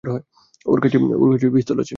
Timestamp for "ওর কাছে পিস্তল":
0.65-1.77